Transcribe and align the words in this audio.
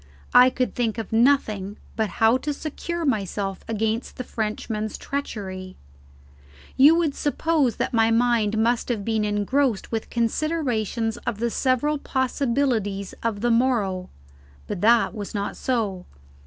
I 0.33 0.49
could 0.49 0.73
think 0.73 0.97
of 0.97 1.13
nothing 1.13 1.77
but 1.95 2.09
how 2.17 2.37
to 2.39 2.55
secure 2.55 3.05
myself 3.05 3.63
against 3.67 4.15
the 4.17 4.23
Frenchman's 4.23 4.97
treachery. 4.97 5.77
You 6.75 6.95
would 6.95 7.13
suppose 7.13 7.75
that 7.75 7.93
my 7.93 8.09
mind 8.09 8.57
must 8.57 8.89
have 8.89 9.05
been 9.05 9.23
engrossed 9.23 9.91
with 9.91 10.09
considerations 10.09 11.17
of 11.17 11.37
the 11.37 11.51
several 11.51 11.99
possibilities 11.99 13.13
of 13.21 13.41
the 13.41 13.51
morrow; 13.51 14.09
but 14.65 14.81
that 14.81 15.13
was 15.13 15.35
not 15.35 15.55
so. 15.55 16.07